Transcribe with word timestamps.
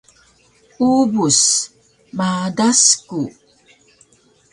Ubus: 0.91 1.39
Madas 2.17 2.81
ku 3.07 3.19